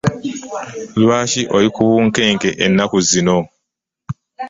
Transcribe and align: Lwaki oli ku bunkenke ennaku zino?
Lwaki 1.01 1.41
oli 1.55 1.69
ku 1.75 1.81
bunkenke 1.89 2.49
ennaku 2.65 2.97
zino? 3.09 3.37